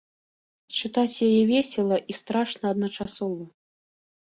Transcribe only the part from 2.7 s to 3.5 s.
адначасова.